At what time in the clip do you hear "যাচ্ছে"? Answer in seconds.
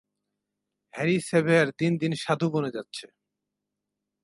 2.71-3.05